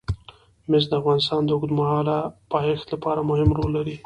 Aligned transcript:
مس 0.69 0.83
د 0.89 0.91
افغانستان 1.01 1.41
د 1.45 1.49
اوږدمهاله 1.55 2.17
پایښت 2.53 2.87
لپاره 2.93 3.27
مهم 3.29 3.49
رول 3.57 3.71
لري. 3.77 3.95